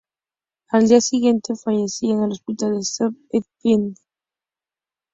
[0.69, 3.93] Al día siguiente, fallecía en el hospital de Saint-Étienne.